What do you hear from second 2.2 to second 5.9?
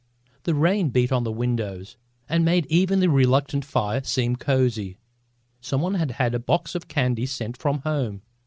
and made even the reluctant fire seem cosy. Some